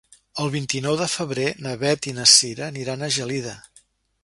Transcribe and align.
El 0.43 0.47
vint-i-nou 0.53 0.97
de 1.01 1.07
febrer 1.15 1.45
na 1.67 1.75
Beth 1.85 2.09
i 2.11 2.15
na 2.21 2.27
Cira 2.33 2.65
aniran 2.71 3.05
a 3.05 3.13
Gelida. 3.19 3.57